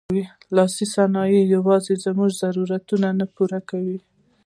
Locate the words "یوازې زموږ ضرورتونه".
1.55-3.07